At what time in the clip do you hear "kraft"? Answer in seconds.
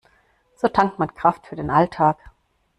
1.13-1.45